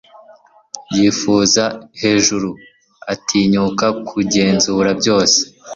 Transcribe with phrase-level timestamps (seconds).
[0.95, 1.63] yifuza
[2.01, 2.49] hejuru,
[3.13, 5.39] atinyuka kugenzura byose